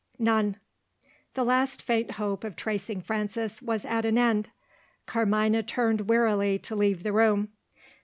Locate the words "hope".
2.13-2.43